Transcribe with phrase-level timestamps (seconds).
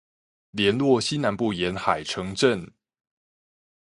[0.49, 2.71] 聯絡西南部沿海城鎮